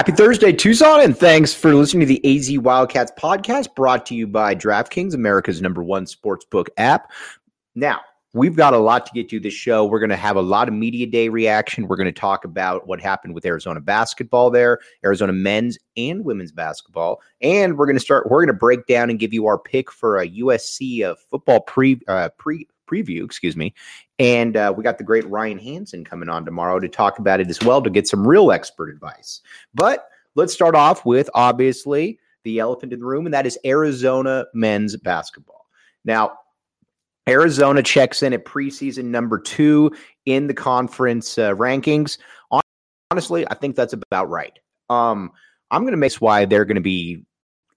Happy 0.00 0.12
Thursday, 0.12 0.50
Tucson, 0.50 1.02
and 1.02 1.14
thanks 1.14 1.52
for 1.52 1.74
listening 1.74 2.00
to 2.00 2.06
the 2.06 2.24
AZ 2.24 2.58
Wildcats 2.58 3.12
podcast 3.18 3.74
brought 3.74 4.06
to 4.06 4.14
you 4.14 4.26
by 4.26 4.54
DraftKings, 4.54 5.12
America's 5.12 5.60
number 5.60 5.82
one 5.82 6.06
sportsbook 6.06 6.68
app. 6.78 7.12
Now, 7.74 8.00
we've 8.32 8.56
got 8.56 8.72
a 8.72 8.78
lot 8.78 9.04
to 9.04 9.12
get 9.12 9.28
to 9.28 9.38
this 9.38 9.52
show. 9.52 9.84
We're 9.84 9.98
going 9.98 10.08
to 10.08 10.16
have 10.16 10.36
a 10.36 10.40
lot 10.40 10.68
of 10.68 10.72
media 10.72 11.06
day 11.06 11.28
reaction. 11.28 11.86
We're 11.86 11.96
going 11.98 12.06
to 12.06 12.18
talk 12.18 12.46
about 12.46 12.86
what 12.86 12.98
happened 12.98 13.34
with 13.34 13.44
Arizona 13.44 13.82
basketball 13.82 14.50
there, 14.50 14.78
Arizona 15.04 15.34
men's 15.34 15.76
and 15.98 16.24
women's 16.24 16.50
basketball, 16.50 17.20
and 17.42 17.76
we're 17.76 17.84
going 17.84 17.96
to 17.96 18.00
start. 18.00 18.30
We're 18.30 18.40
going 18.40 18.54
to 18.54 18.58
break 18.58 18.86
down 18.86 19.10
and 19.10 19.18
give 19.18 19.34
you 19.34 19.48
our 19.48 19.58
pick 19.58 19.92
for 19.92 20.16
a 20.16 20.30
USC 20.30 21.04
uh, 21.04 21.14
football 21.30 21.60
pre 21.60 22.00
uh, 22.08 22.30
pre 22.38 22.66
preview, 22.90 23.22
excuse 23.22 23.54
me. 23.54 23.74
And 24.20 24.54
uh, 24.54 24.72
we 24.76 24.84
got 24.84 24.98
the 24.98 25.04
great 25.04 25.26
Ryan 25.30 25.58
Hansen 25.58 26.04
coming 26.04 26.28
on 26.28 26.44
tomorrow 26.44 26.78
to 26.78 26.88
talk 26.88 27.18
about 27.18 27.40
it 27.40 27.48
as 27.48 27.58
well 27.62 27.80
to 27.80 27.88
get 27.88 28.06
some 28.06 28.28
real 28.28 28.52
expert 28.52 28.90
advice. 28.90 29.40
But 29.74 30.08
let's 30.34 30.52
start 30.52 30.74
off 30.74 31.06
with 31.06 31.30
obviously 31.34 32.20
the 32.44 32.58
elephant 32.58 32.92
in 32.92 33.00
the 33.00 33.06
room, 33.06 33.24
and 33.24 33.32
that 33.32 33.46
is 33.46 33.58
Arizona 33.64 34.44
men's 34.52 34.94
basketball. 34.98 35.66
Now, 36.04 36.32
Arizona 37.30 37.82
checks 37.82 38.22
in 38.22 38.34
at 38.34 38.44
preseason 38.44 39.04
number 39.04 39.38
two 39.38 39.90
in 40.26 40.48
the 40.48 40.54
conference 40.54 41.38
uh, 41.38 41.54
rankings. 41.54 42.18
Honestly, 43.10 43.48
I 43.48 43.54
think 43.54 43.74
that's 43.74 43.94
about 43.94 44.28
right. 44.28 44.58
Um, 44.90 45.32
I'm 45.70 45.82
going 45.82 45.92
to 45.92 45.96
make 45.96 46.12
why 46.16 46.44
they're 46.44 46.66
going 46.66 46.74
to 46.74 46.82
be 46.82 47.24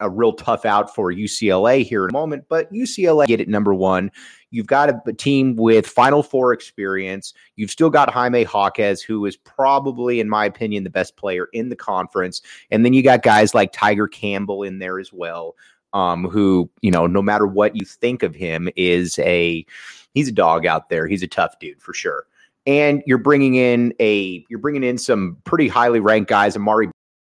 a 0.03 0.09
real 0.09 0.33
tough 0.33 0.65
out 0.65 0.93
for 0.93 1.11
UCLA 1.11 1.83
here 1.83 2.03
in 2.03 2.11
a 2.11 2.13
moment, 2.13 2.45
but 2.49 2.71
UCLA 2.71 3.25
get 3.25 3.41
it 3.41 3.47
number 3.47 3.73
one. 3.73 4.11
You've 4.51 4.67
got 4.67 4.89
a, 4.89 5.13
team 5.13 5.55
with 5.55 5.87
Final 5.87 6.21
Four 6.21 6.53
experience. 6.53 7.33
You've 7.55 7.71
still 7.71 7.89
got 7.89 8.11
Jaime 8.11 8.45
Jaquez, 8.45 9.01
who 9.01 9.25
is 9.25 9.35
probably, 9.35 10.19
in 10.19 10.29
my 10.29 10.45
opinion, 10.45 10.83
the 10.83 10.91
best 10.91 11.15
player 11.15 11.47
in 11.53 11.69
the 11.69 11.75
conference. 11.75 12.41
And 12.69 12.85
then 12.85 12.93
you 12.93 13.01
got 13.01 13.23
guys 13.23 13.55
like 13.55 13.73
Tyger 13.73 14.11
Campbell 14.11 14.61
in 14.61 14.77
there 14.77 14.99
as 14.99 15.11
well, 15.11 15.55
um, 15.93 16.25
who, 16.25 16.69
you 16.81 16.91
know, 16.91 17.07
no 17.07 17.21
matter 17.21 17.47
what 17.47 17.75
you 17.75 17.85
think 17.85 18.21
of 18.21 18.35
him, 18.35 18.69
is 18.75 19.17
a 19.19 19.65
he's 20.13 20.27
a 20.27 20.33
dog 20.33 20.67
out 20.67 20.89
there. 20.89 21.07
He's 21.07 21.23
a 21.23 21.27
tough 21.27 21.57
dude 21.59 21.81
for 21.81 21.93
sure. 21.93 22.25
And 22.67 23.01
you're 23.07 23.17
bringing 23.17 23.55
in 23.55 23.93
a 23.99 24.45
you're 24.49 24.59
bringing 24.59 24.83
in 24.83 24.97
some 24.97 25.37
pretty 25.45 25.67
highly 25.67 25.99
ranked 25.99 26.29
guys. 26.29 26.55
Amari 26.55 26.91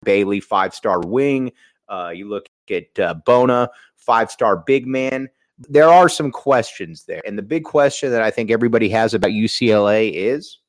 Bailey, 0.03 0.39
five 0.39 0.73
star 0.73 0.99
wing. 1.01 1.51
Uh, 1.87 2.11
you 2.13 2.27
look 2.27 2.47
at 2.71 2.99
uh, 2.99 3.15
Bona, 3.25 3.69
five 3.95 4.31
star 4.31 4.57
big 4.57 4.87
man 4.87 5.29
there 5.69 5.89
are 5.89 6.09
some 6.09 6.31
questions 6.31 7.05
there. 7.05 7.21
And 7.25 7.37
the 7.37 7.43
big 7.43 7.63
question 7.63 8.11
that 8.11 8.21
I 8.21 8.31
think 8.31 8.51
everybody 8.51 8.89
has 8.89 9.13
about 9.13 9.31
UCLA 9.31 10.11
is 10.13 10.59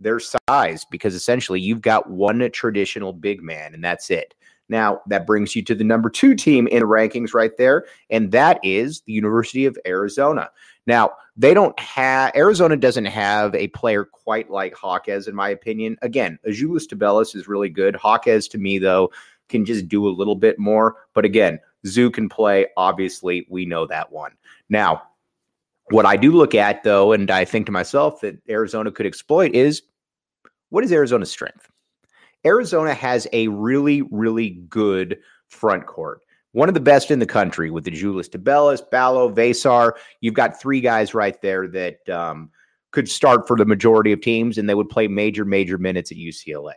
their 0.00 0.20
size, 0.20 0.84
because 0.90 1.14
essentially 1.14 1.60
you've 1.60 1.80
got 1.80 2.10
one 2.10 2.48
traditional 2.52 3.12
big 3.12 3.42
man, 3.42 3.74
and 3.74 3.82
that's 3.82 4.10
it. 4.10 4.34
Now, 4.68 5.00
that 5.06 5.26
brings 5.26 5.56
you 5.56 5.62
to 5.62 5.74
the 5.74 5.82
number 5.82 6.10
two 6.10 6.34
team 6.34 6.66
in 6.68 6.82
rankings 6.82 7.32
right 7.32 7.56
there, 7.56 7.86
and 8.10 8.30
that 8.32 8.60
is 8.62 9.00
the 9.02 9.14
University 9.14 9.64
of 9.64 9.78
Arizona. 9.86 10.50
Now, 10.86 11.12
they 11.36 11.54
don't 11.54 11.78
have, 11.80 12.32
Arizona 12.36 12.76
doesn't 12.76 13.06
have 13.06 13.54
a 13.54 13.68
player 13.68 14.04
quite 14.04 14.50
like 14.50 14.74
Hawkes, 14.74 15.26
in 15.26 15.34
my 15.34 15.48
opinion. 15.48 15.96
Again, 16.02 16.38
Azuolas 16.46 16.86
Tubelis 16.86 17.34
is 17.34 17.48
really 17.48 17.70
good. 17.70 17.96
Hawkes 17.96 18.46
to 18.48 18.58
me, 18.58 18.78
though, 18.78 19.10
can 19.48 19.64
just 19.64 19.88
do 19.88 20.06
a 20.06 20.10
little 20.10 20.34
bit 20.34 20.58
more. 20.58 20.96
But 21.14 21.24
again, 21.24 21.58
Zoo 21.86 22.10
can 22.10 22.28
play. 22.28 22.66
Obviously, 22.76 23.46
we 23.48 23.66
know 23.66 23.86
that 23.86 24.12
one. 24.12 24.32
Now, 24.68 25.02
what 25.90 26.06
I 26.06 26.16
do 26.16 26.32
look 26.32 26.54
at, 26.54 26.82
though, 26.82 27.12
and 27.12 27.30
I 27.30 27.44
think 27.44 27.66
to 27.66 27.72
myself 27.72 28.20
that 28.20 28.38
Arizona 28.48 28.90
could 28.90 29.06
exploit 29.06 29.54
is 29.54 29.82
what 30.70 30.84
is 30.84 30.92
Arizona's 30.92 31.30
strength? 31.30 31.68
Arizona 32.44 32.94
has 32.94 33.26
a 33.32 33.48
really, 33.48 34.02
really 34.02 34.50
good 34.68 35.18
front 35.48 35.86
court. 35.86 36.20
One 36.52 36.68
of 36.68 36.74
the 36.74 36.80
best 36.80 37.10
in 37.10 37.18
the 37.18 37.26
country 37.26 37.70
with 37.70 37.84
the 37.84 37.90
Julius 37.90 38.28
Tubelis, 38.28 38.80
Ballo, 38.90 39.32
Veesaar. 39.32 39.92
You've 40.20 40.34
got 40.34 40.60
three 40.60 40.80
guys 40.80 41.14
right 41.14 41.40
there 41.42 41.68
that 41.68 42.08
um, 42.08 42.50
could 42.90 43.08
start 43.08 43.46
for 43.46 43.56
the 43.56 43.64
majority 43.64 44.12
of 44.12 44.20
teams, 44.20 44.58
and 44.58 44.68
they 44.68 44.74
would 44.74 44.88
play 44.88 45.08
major, 45.08 45.44
major 45.44 45.78
minutes 45.78 46.10
at 46.10 46.18
UCLA. 46.18 46.74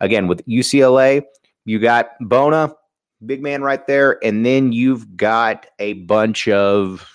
Again, 0.00 0.26
with 0.26 0.44
UCLA, 0.46 1.22
you 1.64 1.78
got 1.78 2.10
Bona, 2.20 2.74
big 3.24 3.42
man 3.42 3.62
right 3.62 3.86
there, 3.86 4.24
and 4.24 4.44
then 4.44 4.72
you've 4.72 5.16
got 5.16 5.66
a 5.78 5.94
bunch 5.94 6.48
of 6.48 7.06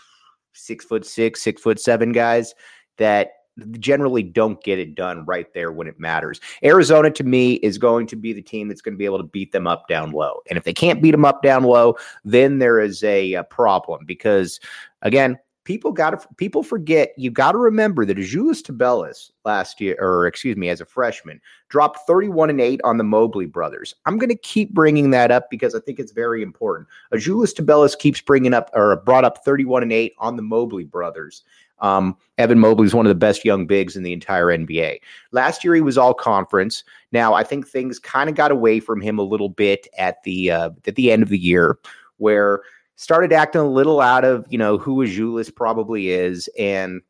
six 0.54 0.86
foot 0.86 1.06
six, 1.06 1.42
six 1.42 1.62
foot 1.62 1.80
seven 1.80 2.12
guys 2.12 2.54
that 2.98 3.32
generally 3.80 4.24
don't 4.24 4.62
get 4.64 4.80
it 4.80 4.96
done 4.96 5.24
right 5.26 5.54
there 5.54 5.72
when 5.72 5.88
it 5.88 6.00
matters. 6.00 6.42
Arizona 6.64 7.10
to 7.12 7.24
me 7.24 7.54
is 7.56 7.78
going 7.78 8.06
to 8.08 8.16
be 8.16 8.34
the 8.34 8.42
team 8.42 8.68
that's 8.68 8.82
going 8.82 8.94
to 8.94 8.98
be 8.98 9.06
able 9.06 9.18
to 9.18 9.24
beat 9.24 9.52
them 9.52 9.66
up 9.66 9.88
down 9.88 10.12
low. 10.12 10.42
And 10.50 10.58
if 10.58 10.66
they 10.66 10.74
can't 10.74 11.02
beat 11.02 11.12
them 11.12 11.26
up 11.26 11.42
down 11.42 11.64
low, 11.64 11.96
then 12.26 12.60
there 12.60 12.80
is 12.80 13.04
a, 13.04 13.34
a 13.34 13.44
problem 13.44 14.06
because 14.06 14.60
again, 15.02 15.38
people 15.66 15.92
got 15.92 16.12
to 16.12 16.28
people 16.38 16.64
forget 16.64 17.12
you 17.18 17.30
got 17.30 17.52
to 17.52 17.58
remember 17.58 18.06
that 18.06 18.18
Azuolas 18.18 18.62
Tubelis 18.62 19.32
last 19.44 19.82
year 19.82 19.98
or 20.00 20.26
excuse 20.28 20.56
me 20.56 20.70
as 20.70 20.80
a 20.80 20.86
freshman 20.86 21.42
dropped 21.68 22.00
31 22.08 22.52
and 22.52 22.62
8 22.62 22.80
on 22.84 22.98
the 22.98 23.04
Mobley 23.04 23.48
brothers. 23.48 23.94
I'm 24.06 24.18
going 24.18 24.30
to 24.30 24.38
keep 24.38 24.72
bringing 24.74 25.10
that 25.10 25.32
up 25.32 25.50
because 25.50 25.76
I 25.76 25.80
think 25.80 26.00
it's 26.00 26.14
very 26.14 26.42
important. 26.42 26.88
Azuolas 27.14 27.54
Tubelis 27.54 27.98
keeps 27.98 28.22
bringing 28.22 28.54
up 28.54 28.70
or 28.74 28.96
brought 28.98 29.26
up 29.26 29.44
31 29.44 29.84
and 29.84 29.92
8 29.92 30.14
on 30.20 30.38
the 30.38 30.44
Mobley 30.44 30.86
brothers. 30.86 31.44
Um, 31.80 32.16
Evan 32.38 32.60
Mobley 32.60 32.86
is 32.86 32.96
one 32.96 33.06
of 33.06 33.10
the 33.10 33.16
best 33.16 33.44
young 33.44 33.68
bigs 33.68 33.98
in 33.98 34.04
the 34.04 34.14
entire 34.14 34.46
NBA. 34.46 35.00
Last 35.32 35.64
year 35.64 35.76
he 35.76 35.82
was 35.82 35.98
all 35.98 36.14
conference. 36.14 36.84
Now 37.12 37.34
I 37.34 37.44
think 37.44 37.68
things 37.68 38.00
kind 38.00 38.30
of 38.30 38.36
got 38.36 38.52
away 38.52 38.80
from 38.80 39.02
him 39.02 39.20
a 39.20 39.24
little 39.24 39.50
bit 39.50 39.88
at 39.98 40.24
the 40.24 40.52
uh, 40.52 40.70
at 40.88 40.96
the 40.96 41.12
end 41.12 41.24
of 41.24 41.30
the 41.30 41.38
year 41.38 41.78
where 42.18 42.62
started 42.96 43.34
acting 43.34 43.62
a 43.62 43.68
little 43.68 44.02
out 44.02 44.24
of, 44.24 44.46
you 44.50 44.58
know, 44.58 44.78
who 44.78 45.06
Azulis 45.06 45.54
probably 45.54 46.10
is. 46.10 46.50
And 46.58 47.02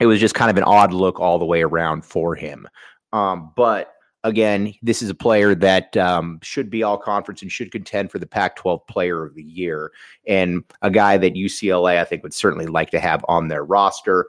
it 0.00 0.06
was 0.06 0.20
just 0.20 0.34
kind 0.34 0.50
of 0.50 0.56
an 0.56 0.64
odd 0.64 0.92
look 0.92 1.20
all 1.20 1.38
the 1.38 1.44
way 1.44 1.62
around 1.62 2.04
for 2.04 2.34
him. 2.34 2.68
Um, 3.12 3.52
but 3.56 3.94
again, 4.24 4.74
this 4.82 5.02
is 5.02 5.10
a 5.10 5.14
player 5.14 5.54
that 5.54 5.96
um, 5.96 6.40
should 6.42 6.70
be 6.70 6.82
all 6.82 6.98
conference 6.98 7.42
and 7.42 7.52
should 7.52 7.70
contend 7.70 8.10
for 8.10 8.18
the 8.18 8.26
Pac 8.26 8.56
12 8.56 8.86
player 8.86 9.24
of 9.24 9.34
the 9.34 9.42
year. 9.42 9.92
And 10.26 10.64
a 10.82 10.90
guy 10.90 11.18
that 11.18 11.34
UCLA, 11.34 11.98
I 11.98 12.04
think, 12.04 12.22
would 12.22 12.34
certainly 12.34 12.66
like 12.66 12.90
to 12.90 13.00
have 13.00 13.24
on 13.28 13.48
their 13.48 13.64
roster. 13.64 14.26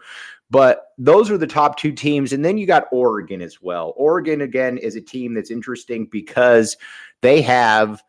But 0.52 0.88
those 0.98 1.32
are 1.32 1.38
the 1.38 1.48
top 1.48 1.78
two 1.78 1.92
teams. 1.92 2.34
And 2.34 2.46
then 2.46 2.58
you 2.58 2.68
got 2.68 2.88
Oregon 2.92 3.42
as 3.42 3.62
well. 3.62 3.94
Oregon, 3.96 4.42
again, 4.42 4.78
is 4.78 4.96
a 4.96 5.02
team 5.02 5.34
that's 5.34 5.50
interesting 5.50 6.08
because 6.12 6.78
they 7.22 7.42
have 7.42 8.04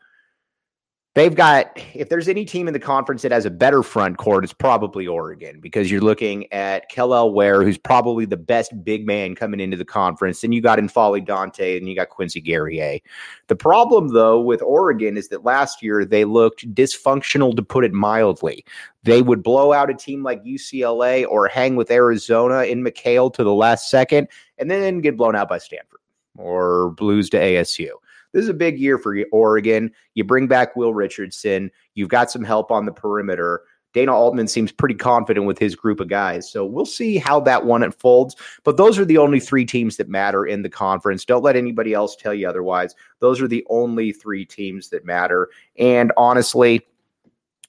they've 1.16 1.34
got 1.34 1.82
if 1.94 2.10
there's 2.10 2.28
any 2.28 2.44
team 2.44 2.69
in 2.69 2.75
the 2.75 2.78
conference 2.78 3.22
that 3.22 3.32
has 3.32 3.47
a 3.47 3.50
better 3.50 3.82
front 3.82 4.19
court, 4.19 4.44
it's 4.44 4.53
probably 4.53 5.06
Oregon 5.06 5.59
because 5.60 5.91
you're 5.91 6.03
looking 6.03 6.53
at 6.53 6.91
Kel'el 6.93 7.32
Ware, 7.32 7.65
who's 7.65 7.78
probably 7.78 8.27
the 8.27 8.37
best 8.37 8.84
big 8.84 9.06
man 9.06 9.34
coming 9.34 9.59
into 9.59 9.76
the 9.76 9.84
conference. 9.84 10.43
Then 10.43 10.53
you 10.53 10.60
got 10.60 10.78
N'Faly 10.78 11.25
Dante 11.25 11.76
and 11.76 11.88
you 11.88 11.97
got 11.97 12.10
Quincy 12.10 12.41
Guerrier. 12.41 13.00
The 13.49 13.56
problem 13.56 14.09
though 14.09 14.41
with 14.41 14.62
Oregon 14.62 15.16
is 15.16 15.28
that 15.28 15.44
last 15.44 15.82
year 15.82 16.05
they 16.05 16.25
looked 16.25 16.72
dysfunctional 16.75 17.56
to 17.56 17.62
put 17.62 17.84
it 17.84 17.93
mildly. 17.93 18.65
They 19.03 19.22
would 19.22 19.43
blow 19.43 19.72
out 19.72 19.91
a 19.91 19.94
team 19.94 20.22
like 20.22 20.44
UCLA 20.44 21.26
or 21.26 21.49
hang 21.49 21.76
with 21.76 21.91
Arizona 21.91 22.65
in 22.65 22.84
McKale 22.84 23.32
to 23.34 23.43
the 23.43 23.55
last 23.55 23.91
second 23.91 24.28
and 24.59 24.71
then 24.71 25.00
get 25.00 25.16
blown 25.16 25.34
out 25.34 25.49
by 25.49 25.59
Stanford 25.59 26.00
or 26.37 26.91
blues 26.91 27.31
to 27.31 27.38
ASU. 27.38 27.88
This 28.32 28.42
is 28.42 28.48
a 28.48 28.54
big 28.54 28.78
year 28.78 28.98
for 28.98 29.16
Oregon. 29.32 29.91
You 30.14 30.25
bring 30.25 30.47
back 30.47 30.76
Will 30.76 30.94
Richardson. 30.94 31.70
You've 31.94 32.09
got 32.09 32.31
some 32.31 32.44
help 32.44 32.70
on 32.70 32.87
the 32.87 32.92
perimeter. 32.92 33.62
Dana 33.97 34.14
Altman 34.14 34.47
seems 34.47 34.72
pretty 34.72 34.94
confident 34.94 35.47
with 35.47 35.59
his 35.59 35.75
group 35.75 36.00
of 36.00 36.09
guys. 36.09 36.50
So 36.50 36.66
we'll 36.66 36.84
see 36.84 37.16
how 37.16 37.41
that 37.41 37.64
one 37.64 37.82
unfolds. 37.82 38.37
But 38.62 38.76
those 38.76 38.98
are 38.98 39.06
the 39.06 39.16
only 39.16 39.41
three 39.41 39.64
teams 39.64 39.97
that 39.97 40.10
matter 40.10 40.44
in 40.44 40.60
the 40.60 40.69
conference. 40.69 41.25
Don't 41.25 41.42
let 41.42 41.56
anybody 41.56 41.94
else 41.94 42.14
tell 42.14 42.34
you 42.34 42.47
otherwise. 42.47 42.94
Those 43.20 43.41
are 43.41 43.48
the 43.48 43.64
only 43.70 44.12
three 44.12 44.44
teams 44.44 44.90
that 44.90 45.06
matter. 45.06 45.49
And 45.78 46.12
honestly, 46.19 46.87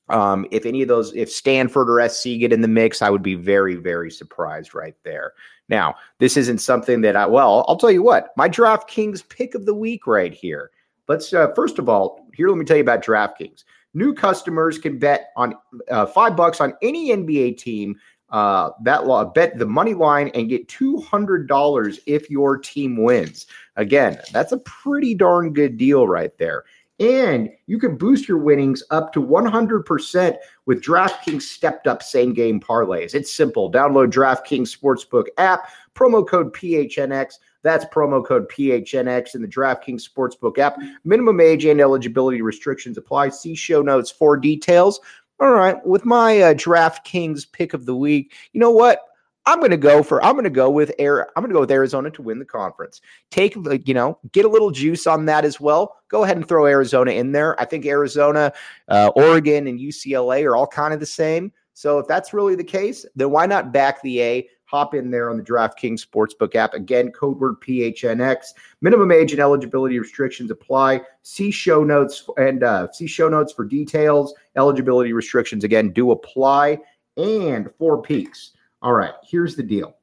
um, 0.10 0.46
if 0.52 0.66
any 0.66 0.82
of 0.82 0.90
those, 0.90 1.14
if 1.16 1.32
Stanford 1.32 1.90
or 1.90 2.06
SC 2.10 2.40
get 2.40 2.52
in 2.52 2.60
the 2.60 2.68
mix, 2.68 3.02
I 3.02 3.10
would 3.10 3.24
be 3.24 3.36
very, 3.36 3.76
very 3.76 4.12
surprised 4.12 4.76
right 4.76 4.96
there. 5.06 5.32
Now, 5.70 5.96
this 6.20 6.38
isn't 6.38 6.60
something 6.60 7.02
that 7.02 7.16
I, 7.16 7.26
well, 7.26 7.66
I'll 7.68 7.78
tell 7.78 7.92
you 7.92 8.04
what, 8.04 8.32
my 8.38 8.48
DraftKings 8.48 9.28
pick 9.28 9.56
of 9.56 9.66
the 9.66 9.74
week 9.74 10.08
right 10.08 10.34
here. 10.34 10.72
Let's, 11.08 11.34
uh, 11.34 11.54
first 11.54 11.80
of 11.80 11.90
all, 11.90 12.28
here, 12.34 12.50
let 12.50 12.58
me 12.58 12.66
tell 12.66 12.78
you 12.78 12.84
about 12.84 13.04
DraftKings. 13.04 13.64
New 13.94 14.14
customers 14.14 14.78
can 14.78 15.00
bet 15.00 15.32
on 15.36 15.56
uh, 15.90 16.06
five 16.06 16.36
bucks 16.36 16.62
on 16.62 16.74
any 16.82 17.10
NBA 17.10 17.58
team. 17.58 17.96
Uh, 18.30 18.72
that 18.84 19.08
law 19.08 19.24
bet 19.24 19.58
the 19.58 19.66
money 19.66 19.94
line 19.94 20.30
and 20.34 20.50
get 20.50 20.68
two 20.68 21.00
hundred 21.00 21.48
dollars 21.48 22.00
if 22.06 22.30
your 22.30 22.58
team 22.58 23.02
wins. 23.02 23.48
Again, 23.78 24.20
that's 24.34 24.52
a 24.52 24.58
pretty 24.60 25.16
darn 25.16 25.54
good 25.54 25.78
deal 25.78 26.08
right 26.08 26.38
there. 26.38 26.66
And 27.00 27.50
you 27.68 27.78
can 27.78 27.96
boost 27.96 28.28
your 28.28 28.40
winnings 28.40 28.84
up 28.90 29.14
to 29.14 29.22
100% 29.22 30.38
with 30.66 30.82
DraftKings 30.82 31.44
stepped 31.44 31.86
up 31.86 32.02
same 32.02 32.34
game 32.34 32.60
parlays. 32.60 33.14
It's 33.14 33.34
simple. 33.34 33.72
Download 33.72 34.12
DraftKings 34.12 34.76
Sportsbook 34.76 35.26
app, 35.38 35.70
promo 35.96 36.28
code 36.28 36.54
PHNX. 36.54 37.36
That's 37.62 37.86
promo 37.86 38.26
code 38.26 38.50
PHNX 38.50 39.36
in 39.36 39.42
the 39.42 39.48
DraftKings 39.48 40.08
Sportsbook 40.08 40.58
app. 40.58 40.78
Minimum 41.04 41.40
age 41.40 41.66
and 41.66 41.80
eligibility 41.80 42.42
restrictions 42.42 42.98
apply. 42.98 43.30
See 43.30 43.56
show 43.56 43.82
notes 43.82 44.10
for 44.10 44.36
details. 44.36 45.00
All 45.40 45.52
right, 45.52 45.86
with 45.86 46.04
my 46.04 46.42
uh, 46.42 46.54
DraftKings 46.56 47.52
pick 47.52 47.76
of 47.76 47.86
the 47.86 47.96
week, 47.96 48.34
you 48.54 48.60
know 48.60 48.72
what? 48.72 49.02
I'm 49.48 49.60
going 49.60 49.72
to 49.72 49.78
go 49.78 50.04
for 50.04 50.24
I'm 50.24 50.34
going 50.34 50.44
to 50.44 50.50
go 50.50 50.70
with 50.70 50.92
Air 51.00 51.30
I'm 51.36 51.42
going 51.42 51.50
to 51.50 51.54
go 51.54 51.62
with 51.62 51.72
Arizona 51.72 52.12
to 52.12 52.22
win 52.22 52.38
the 52.38 52.46
conference. 52.46 53.00
Take 53.32 53.56
you 53.88 53.94
know 53.94 54.20
get 54.34 54.46
a 54.46 54.50
little 54.50 54.72
juice 54.72 55.08
on 55.08 55.26
that 55.26 55.46
as 55.46 55.60
well. 55.60 55.96
Go 56.10 56.26
ahead 56.26 56.36
and 56.36 56.48
throw 56.48 56.66
Arizona 56.66 57.12
in 57.12 57.32
there. 57.32 57.60
I 57.60 57.66
think 57.66 57.86
Arizona, 57.86 58.52
uh, 58.90 59.12
Oregon, 59.16 59.68
and 59.68 59.80
UCLA 59.80 60.44
are 60.44 60.56
all 60.56 60.68
kind 60.68 60.94
of 60.94 61.00
the 61.00 61.06
same. 61.06 61.52
So 61.74 61.98
if 61.98 62.08
that's 62.08 62.34
really 62.34 62.56
the 62.56 62.64
case, 62.64 63.06
then 63.16 63.32
why 63.32 63.46
not 63.46 63.72
back 63.72 64.02
the 64.02 64.22
A? 64.22 64.50
Hop 64.66 64.94
in 64.94 65.12
there 65.12 65.30
on 65.30 65.38
the 65.38 65.44
DraftKings 65.44 66.06
Sportsbook 66.06 66.54
app. 66.56 66.74
Again, 66.74 67.12
code 67.12 67.40
word 67.40 67.62
PHNX. 67.62 68.48
Minimum 68.82 69.12
age 69.14 69.32
and 69.32 69.40
eligibility 69.40 69.98
restrictions 69.98 70.52
apply. 70.52 71.02
See 71.24 71.52
show 71.52 71.86
notes 71.86 72.28
and 72.38 72.64
uh, 72.64 72.92
see 72.92 73.08
show 73.08 73.30
notes 73.30 73.54
for 73.54 73.64
details. 73.64 74.34
Eligibility 74.58 75.14
restrictions 75.14 75.64
again 75.64 75.92
do 75.92 76.12
apply. 76.12 76.80
And 77.16 77.70
Four 77.78 78.02
Peaks. 78.02 78.52
All 78.88 78.94
right, 78.94 79.16
here's 79.22 79.58
the 79.58 79.64
deal. 79.64 79.98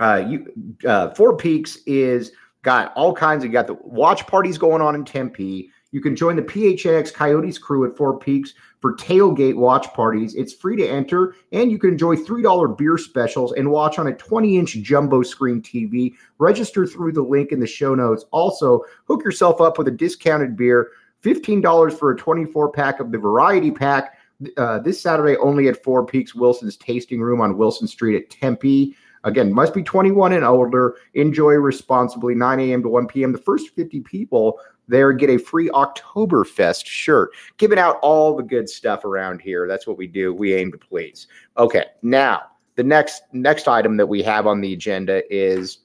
Uh, 0.00 0.24
you 0.28 0.74
uh, 0.84 1.10
Four 1.10 1.36
Peaks 1.36 1.76
is 1.86 2.32
got 2.62 2.92
all 2.94 3.14
kinds 3.14 3.44
of 3.44 3.50
you 3.50 3.52
got 3.52 3.68
the 3.68 3.74
watch 3.74 4.26
parties 4.26 4.58
going 4.58 4.82
on 4.82 4.96
in 4.96 5.04
Tempe. 5.04 5.70
You 5.92 6.00
can 6.00 6.16
join 6.16 6.34
the 6.34 6.42
PHNX 6.42 7.14
Coyotes 7.14 7.56
crew 7.56 7.88
at 7.88 7.96
Four 7.96 8.18
Peaks 8.18 8.54
for 8.80 8.96
tailgate 8.96 9.54
watch 9.54 9.86
parties. 9.92 10.34
It's 10.34 10.52
free 10.52 10.74
to 10.74 10.88
enter, 10.88 11.36
and 11.52 11.70
you 11.70 11.78
can 11.78 11.90
enjoy 11.90 12.16
$3 12.16 12.76
beer 12.76 12.98
specials 12.98 13.52
and 13.52 13.70
watch 13.70 13.96
on 14.00 14.08
a 14.08 14.12
20 14.12 14.58
inch 14.58 14.72
jumbo 14.78 15.22
screen 15.22 15.62
TV. 15.62 16.14
Register 16.38 16.88
through 16.88 17.12
the 17.12 17.22
link 17.22 17.52
in 17.52 17.60
the 17.60 17.66
show 17.68 17.94
notes. 17.94 18.24
Also, 18.32 18.82
hook 19.06 19.22
yourself 19.22 19.60
up 19.60 19.78
with 19.78 19.86
a 19.86 19.92
discounted 19.92 20.56
beer 20.56 20.90
$15 21.22 21.96
for 21.96 22.10
a 22.10 22.16
24 22.16 22.72
pack 22.72 22.98
of 22.98 23.12
the 23.12 23.18
variety 23.18 23.70
pack. 23.70 24.18
Uh, 24.56 24.78
this 24.78 25.00
Saturday 25.00 25.36
only 25.36 25.68
at 25.68 25.82
Four 25.82 26.06
Peaks 26.06 26.34
Wilson's 26.34 26.76
Tasting 26.76 27.20
Room 27.20 27.40
on 27.40 27.56
Wilson 27.58 27.86
Street 27.86 28.16
at 28.16 28.30
Tempe. 28.30 28.96
Again, 29.24 29.52
must 29.52 29.74
be 29.74 29.82
21 29.82 30.32
and 30.32 30.44
older. 30.44 30.96
Enjoy 31.12 31.52
responsibly. 31.52 32.34
9 32.34 32.60
a.m. 32.60 32.82
to 32.82 32.88
1 32.88 33.06
p.m. 33.06 33.32
The 33.32 33.38
first 33.38 33.74
50 33.74 34.00
people 34.00 34.58
there 34.88 35.12
get 35.12 35.30
a 35.30 35.38
free 35.38 35.68
Oktoberfest 35.70 36.84
shirt. 36.84 37.30
Giving 37.58 37.78
out 37.78 37.98
all 38.02 38.36
the 38.36 38.42
good 38.42 38.68
stuff 38.68 39.04
around 39.04 39.40
here. 39.40 39.68
That's 39.68 39.86
what 39.86 39.96
we 39.96 40.06
do. 40.06 40.34
We 40.34 40.54
aim 40.54 40.72
to 40.72 40.78
please. 40.78 41.28
Okay, 41.56 41.84
now 42.02 42.42
the 42.74 42.82
next 42.82 43.22
next 43.32 43.68
item 43.68 43.96
that 43.98 44.06
we 44.06 44.22
have 44.22 44.46
on 44.46 44.60
the 44.60 44.72
agenda 44.72 45.22
is 45.32 45.78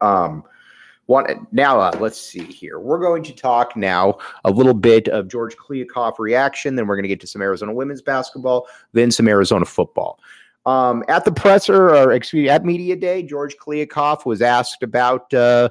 um 0.00 0.44
now 1.52 1.80
uh, 1.80 1.96
let's 2.00 2.20
see 2.20 2.44
here 2.44 2.78
we're 2.78 2.98
going 2.98 3.22
to 3.22 3.34
talk 3.34 3.76
now 3.76 4.16
a 4.44 4.50
little 4.50 4.74
bit 4.74 5.08
of 5.08 5.28
george 5.28 5.56
kliavkoff 5.56 6.18
reaction 6.18 6.76
then 6.76 6.86
we're 6.86 6.96
going 6.96 7.04
to 7.04 7.08
get 7.08 7.20
to 7.20 7.26
some 7.26 7.42
arizona 7.42 7.72
women's 7.72 8.02
basketball 8.02 8.66
then 8.92 9.10
some 9.10 9.28
arizona 9.28 9.64
football 9.64 10.18
um, 10.66 11.02
at 11.08 11.24
the 11.24 11.32
presser 11.32 11.90
or 11.90 12.12
excuse 12.12 12.44
me 12.44 12.48
at 12.48 12.64
media 12.64 12.96
day 12.96 13.22
george 13.22 13.56
kliavkoff 13.56 14.24
was 14.24 14.40
asked 14.40 14.82
about 14.82 15.32
uh, 15.34 15.68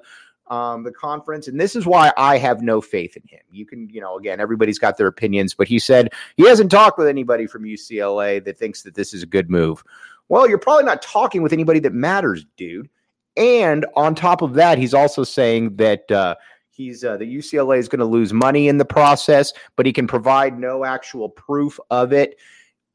um, 0.50 0.84
the 0.84 0.92
conference. 0.92 1.48
And 1.48 1.60
this 1.60 1.76
is 1.76 1.86
why 1.86 2.12
I 2.18 2.38
have 2.38 2.62
no 2.62 2.82
faith 2.82 3.16
in 3.16 3.24
him. 3.28 3.42
You 3.52 3.66
can, 3.66 3.90
you 3.90 4.02
know, 4.02 4.18
again, 4.18 4.40
everybody's 4.40 4.80
got 4.80 4.98
their 4.98 5.08
opinions, 5.08 5.54
but 5.54 5.68
he 5.68 5.80
said 5.80 6.10
he 6.38 6.48
hasn't 6.48 6.72
talked 6.72 6.98
with 6.98 7.08
anybody 7.08 7.48
from 7.48 7.64
UCLA 7.64 8.44
that 8.44 8.58
thinks 8.58 8.82
that 8.84 8.96
this 8.96 9.14
is 9.14 9.24
a 9.24 9.28
good 9.28 9.50
move. 9.50 9.84
Well, 10.28 10.48
you're 10.48 10.58
probably 10.58 10.86
not 10.86 11.02
talking 11.02 11.42
with 11.42 11.54
anybody 11.54 11.80
that 11.82 11.94
matters, 11.94 12.46
dude. 12.58 12.90
And 13.38 13.86
on 13.96 14.16
top 14.16 14.42
of 14.42 14.54
that, 14.56 14.78
he's 14.78 14.94
also 14.94 15.24
saying 15.24 15.76
that 15.78 16.10
uh, 16.12 16.36
he's 16.72 17.04
uh, 17.04 17.18
the 17.18 17.38
UCLA 17.38 17.78
is 17.78 17.88
going 17.88 18.00
to 18.00 18.06
lose 18.06 18.34
money 18.34 18.68
in 18.68 18.78
the 18.78 18.86
process, 18.86 19.54
but 19.76 19.86
he 19.86 19.94
can 19.94 20.08
provide 20.08 20.60
no 20.60 20.84
actual 20.84 21.30
proof 21.30 21.80
of 21.90 22.12
it. 22.12 22.38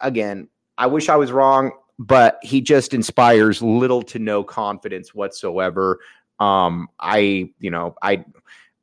Again, 0.01 0.49
I 0.77 0.87
wish 0.87 1.09
I 1.09 1.17
was 1.17 1.33
wrong, 1.33 1.73
but 1.99 2.39
he 2.43 2.61
just 2.61 2.93
inspires 2.93 3.63
little 3.63 4.03
to 4.03 4.19
no 4.19 4.43
confidence 4.43 5.15
whatsoever 5.15 6.01
um, 6.41 6.89
I, 6.99 7.51
you 7.59 7.71
know, 7.71 7.95
I, 8.03 8.25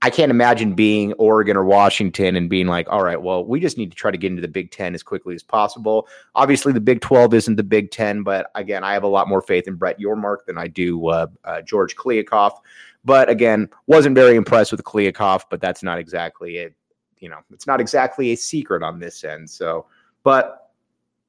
I 0.03 0.09
can't 0.09 0.31
imagine 0.31 0.73
being 0.73 1.13
Oregon 1.13 1.55
or 1.55 1.63
Washington 1.63 2.35
and 2.35 2.49
being 2.49 2.65
like, 2.65 2.89
all 2.89 3.03
right, 3.03 3.21
well, 3.21 3.45
we 3.45 3.59
just 3.59 3.77
need 3.77 3.91
to 3.91 3.95
try 3.95 4.09
to 4.09 4.17
get 4.17 4.31
into 4.31 4.41
the 4.41 4.47
Big 4.47 4.71
Ten 4.71 4.95
as 4.95 5.03
quickly 5.03 5.35
as 5.35 5.43
possible. 5.43 6.07
Obviously, 6.33 6.73
the 6.73 6.81
Big 6.81 7.01
12 7.01 7.35
isn't 7.35 7.55
the 7.55 7.63
Big 7.63 7.91
Ten, 7.91 8.23
but 8.23 8.49
again, 8.55 8.83
I 8.83 8.93
have 8.93 9.03
a 9.03 9.07
lot 9.07 9.27
more 9.27 9.41
faith 9.41 9.67
in 9.67 9.75
Brett 9.75 9.99
Yormark 9.99 10.45
than 10.47 10.57
I 10.57 10.67
do 10.67 11.07
uh, 11.09 11.27
uh, 11.43 11.61
George 11.61 11.95
Kliavkoff. 11.95 12.53
But 13.05 13.29
again, 13.29 13.69
wasn't 13.85 14.15
very 14.15 14.35
impressed 14.35 14.71
with 14.71 14.83
Kliavkoff, 14.83 15.43
but 15.49 15.61
that's 15.61 15.83
not 15.83 15.99
exactly 15.99 16.57
it. 16.57 16.73
You 17.19 17.29
know, 17.29 17.39
it's 17.51 17.67
not 17.67 17.79
exactly 17.79 18.31
a 18.31 18.35
secret 18.35 18.81
on 18.81 18.99
this 18.99 19.23
end. 19.23 19.47
So, 19.49 19.85
but 20.23 20.71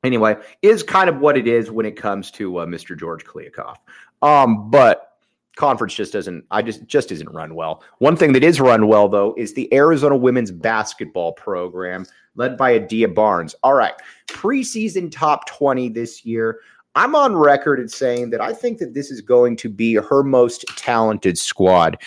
anyway, 0.02 0.36
is 0.62 0.82
kind 0.82 1.10
of 1.10 1.18
what 1.18 1.36
it 1.36 1.46
is 1.46 1.70
when 1.70 1.84
it 1.84 1.96
comes 1.96 2.30
to 2.32 2.58
uh, 2.58 2.66
Mr. 2.66 2.98
George 2.98 3.25
Kliavkoff. 3.25 3.76
Um, 4.22 4.70
but 4.70 5.12
conference 5.56 5.94
just 5.94 6.12
doesn't 6.12 6.44
i 6.50 6.62
just 6.62 6.87
just 6.87 7.12
isn't 7.12 7.31
run 7.31 7.54
well. 7.54 7.82
One 7.99 8.16
thing 8.16 8.32
that 8.32 8.44
is 8.44 8.60
run 8.60 8.87
well 8.87 9.08
though 9.08 9.34
is 9.37 9.54
the 9.54 9.72
arizona 9.72 10.16
women's 10.16 10.50
basketball 10.50 11.32
program 11.32 12.06
led 12.34 12.56
by 12.56 12.75
adia 12.75 13.08
barnes. 13.08 13.54
All 13.62 13.75
right 13.75 13.94
preseason 14.28 15.10
top 15.10 15.46
20 15.46 15.90
this 15.90 16.25
year. 16.25 16.60
I'm 16.94 17.14
on 17.14 17.34
record 17.34 17.81
at 17.81 17.90
saying 17.90 18.31
that 18.31 18.40
i 18.40 18.52
think 18.52 18.78
that 18.78 18.94
this 18.94 19.10
is 19.10 19.20
going 19.20 19.56
to 19.56 19.69
be 19.69 19.94
her 19.94 20.22
most 20.22 20.64
talented 20.76 21.38
squad 21.38 21.99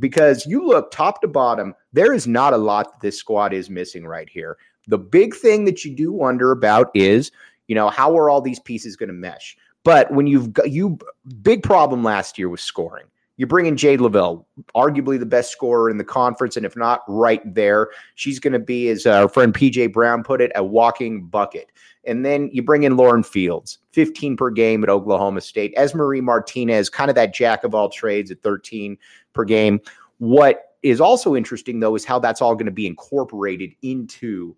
because 0.00 0.46
you 0.46 0.66
look 0.66 0.90
top 0.90 1.20
to 1.22 1.28
bottom 1.28 1.74
there 1.92 2.12
is 2.12 2.26
not 2.26 2.52
a 2.52 2.58
lot 2.58 2.92
that 2.92 3.00
this 3.00 3.18
squad 3.18 3.52
is 3.52 3.70
missing 3.70 4.06
right 4.06 4.28
here. 4.28 4.56
The 4.88 4.98
big 4.98 5.34
thing 5.34 5.64
that 5.66 5.84
you 5.84 5.94
do 5.94 6.12
wonder 6.12 6.50
about 6.50 6.90
is 6.94 7.30
you 7.68 7.74
know 7.74 7.88
how 7.88 8.16
are 8.18 8.28
all 8.28 8.40
these 8.40 8.60
pieces 8.60 8.96
going 8.96 9.08
to 9.08 9.14
mesh 9.14 9.56
but 9.84 10.10
when 10.12 10.26
you've 10.26 10.52
got 10.52 10.70
you 10.70 10.98
big 11.42 11.62
problem 11.62 12.02
last 12.04 12.38
year 12.38 12.48
was 12.48 12.62
scoring. 12.62 13.06
You 13.38 13.46
bring 13.46 13.66
in 13.66 13.76
Jade 13.76 14.00
Loville, 14.00 14.44
arguably 14.76 15.18
the 15.18 15.26
best 15.26 15.50
scorer 15.50 15.88
in 15.88 15.96
the 15.96 16.04
conference, 16.04 16.56
and 16.56 16.66
if 16.66 16.76
not 16.76 17.02
right 17.08 17.42
there, 17.54 17.88
she's 18.14 18.38
going 18.38 18.52
to 18.52 18.58
be, 18.58 18.88
as 18.88 19.06
our 19.06 19.28
friend 19.28 19.54
PJ 19.54 19.92
Brown 19.92 20.22
put 20.22 20.42
it, 20.42 20.52
a 20.54 20.62
walking 20.62 21.26
bucket. 21.26 21.72
And 22.04 22.26
then 22.26 22.50
you 22.52 22.62
bring 22.62 22.82
in 22.82 22.96
Lauren 22.96 23.22
Fields, 23.22 23.78
15 23.92 24.36
per 24.36 24.50
game 24.50 24.82
at 24.82 24.90
Oklahoma 24.90 25.40
State. 25.40 25.74
Esmery 25.76 26.20
Martinez, 26.20 26.90
kind 26.90 27.10
of 27.10 27.14
that 27.14 27.32
jack 27.32 27.64
of 27.64 27.74
all 27.74 27.88
trades 27.88 28.30
at 28.30 28.42
13 28.42 28.98
per 29.32 29.44
game. 29.44 29.80
What 30.18 30.76
is 30.82 31.00
also 31.00 31.34
interesting 31.34 31.80
though 31.80 31.94
is 31.94 32.04
how 32.04 32.18
that's 32.18 32.42
all 32.42 32.54
going 32.54 32.66
to 32.66 32.72
be 32.72 32.86
incorporated 32.86 33.72
into 33.82 34.54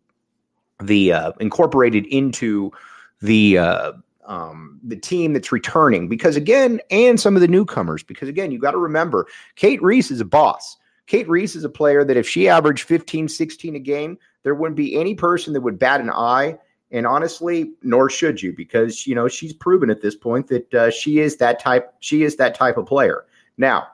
the 0.83 1.13
uh, 1.13 1.33
incorporated 1.41 2.07
into 2.07 2.73
the 3.21 3.59
uh, 3.59 3.93
um, 4.27 4.81
the 4.83 4.97
team 4.97 5.33
that's 5.33 5.53
returning 5.53 6.09
because 6.09 6.37
again, 6.37 6.81
and 6.91 7.21
some 7.21 7.37
of 7.37 7.43
the 7.43 7.49
newcomers 7.49 8.03
because 8.03 8.29
again, 8.29 8.51
you 8.51 8.59
got 8.59 8.73
to 8.73 8.79
remember 8.79 9.27
Cate 9.57 9.83
Reese 9.83 10.11
is 10.11 10.21
a 10.21 10.25
boss. 10.25 10.77
Cate 11.07 11.29
Reese 11.29 11.55
is 11.55 11.65
a 11.65 11.69
player 11.69 12.05
that 12.05 12.17
if 12.17 12.27
she 12.29 12.49
averaged 12.49 12.85
15, 12.85 13.29
16 13.29 13.77
a 13.77 13.79
game, 13.79 14.19
there 14.43 14.55
wouldn't 14.55 14.77
be 14.77 14.99
any 14.99 15.15
person 15.15 15.53
that 15.53 15.61
would 15.61 15.79
bat 15.79 16.01
an 16.01 16.11
eye. 16.11 16.59
And 16.91 17.07
honestly, 17.07 17.73
nor 17.83 18.09
should 18.09 18.41
you, 18.41 18.55
because 18.55 19.07
you 19.07 19.15
know 19.15 19.27
she's 19.27 19.53
proven 19.53 19.91
at 19.91 20.01
this 20.01 20.15
point 20.15 20.47
that 20.49 20.75
uh, 20.75 20.91
she 20.91 21.19
is 21.19 21.37
that 21.39 21.59
type. 21.59 21.93
She 22.01 22.23
is 22.23 22.37
that 22.37 22.55
type 22.55 22.77
of 22.77 22.87
player. 22.87 23.25
Now, 23.59 23.89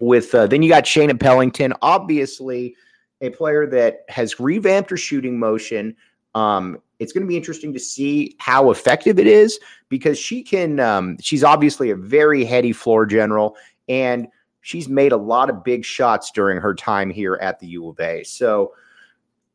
with 0.00 0.34
uh, 0.34 0.46
then 0.46 0.62
you 0.62 0.68
got 0.68 0.84
Shaina 0.84 1.18
Pellington, 1.18 1.72
obviously 1.82 2.74
a 3.20 3.30
player 3.30 3.66
that 3.66 4.04
has 4.08 4.40
revamped 4.40 4.90
her 4.90 4.96
shooting 4.96 5.38
motion, 5.38 5.94
um, 6.34 6.80
it's 6.98 7.12
going 7.12 7.22
to 7.22 7.28
be 7.28 7.36
interesting 7.36 7.72
to 7.72 7.80
see 7.80 8.36
how 8.38 8.70
effective 8.70 9.18
it 9.18 9.26
is 9.26 9.58
because 9.88 10.18
she 10.18 10.42
can. 10.42 10.78
Um, 10.80 11.16
she's 11.20 11.42
obviously 11.42 11.90
a 11.90 11.96
very 11.96 12.44
heady 12.44 12.72
floor 12.72 13.06
general, 13.06 13.56
and 13.88 14.28
she's 14.60 14.88
made 14.88 15.12
a 15.12 15.16
lot 15.16 15.50
of 15.50 15.64
big 15.64 15.84
shots 15.84 16.30
during 16.30 16.60
her 16.60 16.74
time 16.74 17.10
here 17.10 17.38
at 17.40 17.58
the 17.58 17.66
U 17.68 17.88
of 17.88 17.98
A. 18.00 18.22
So 18.24 18.74